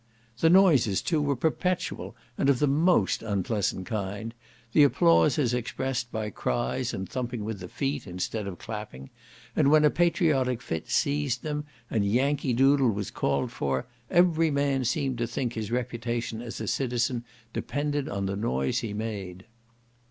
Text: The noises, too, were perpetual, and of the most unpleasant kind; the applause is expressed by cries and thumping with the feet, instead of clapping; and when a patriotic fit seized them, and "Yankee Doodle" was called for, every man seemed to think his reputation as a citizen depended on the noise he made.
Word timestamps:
The 0.39 0.49
noises, 0.49 0.99
too, 0.99 1.21
were 1.21 1.35
perpetual, 1.35 2.15
and 2.35 2.49
of 2.49 2.57
the 2.57 2.65
most 2.65 3.21
unpleasant 3.21 3.85
kind; 3.85 4.33
the 4.73 4.81
applause 4.81 5.37
is 5.37 5.53
expressed 5.53 6.11
by 6.11 6.31
cries 6.31 6.91
and 6.91 7.07
thumping 7.07 7.45
with 7.45 7.59
the 7.59 7.67
feet, 7.67 8.07
instead 8.07 8.47
of 8.47 8.57
clapping; 8.57 9.11
and 9.55 9.69
when 9.69 9.85
a 9.85 9.91
patriotic 9.91 10.59
fit 10.59 10.89
seized 10.89 11.43
them, 11.43 11.65
and 11.91 12.03
"Yankee 12.03 12.53
Doodle" 12.53 12.89
was 12.89 13.11
called 13.11 13.51
for, 13.51 13.85
every 14.09 14.49
man 14.49 14.85
seemed 14.85 15.19
to 15.19 15.27
think 15.27 15.53
his 15.53 15.69
reputation 15.71 16.41
as 16.41 16.59
a 16.59 16.65
citizen 16.65 17.23
depended 17.53 18.09
on 18.09 18.25
the 18.25 18.35
noise 18.35 18.79
he 18.79 18.95
made. 18.95 19.45